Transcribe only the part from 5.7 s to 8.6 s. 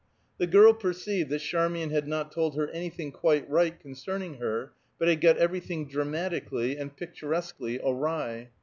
dramatically and picturesquely awry.